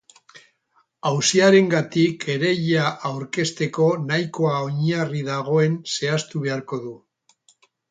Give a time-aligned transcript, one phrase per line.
[1.09, 6.99] Auziarengatik kereila aurkezteko nahikoa oinarri dagoen zehaztu beharko du.